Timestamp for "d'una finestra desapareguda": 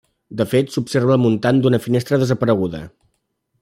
1.61-2.85